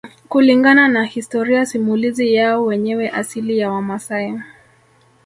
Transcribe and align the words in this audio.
Kulingana 0.29 0.87
na 0.87 1.05
historia 1.05 1.65
simulizi 1.65 2.33
yao 2.33 2.65
wenyewe 2.65 3.09
asili 3.09 3.57
ya 3.57 3.71
Wamasai 3.71 4.39